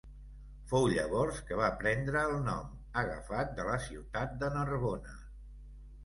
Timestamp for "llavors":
0.91-1.41